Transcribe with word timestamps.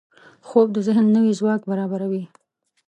خوب 0.47 0.67
د 0.73 0.77
ذهن 0.87 1.05
نوي 1.15 1.33
ځواک 1.39 1.61
برابروي 1.71 2.23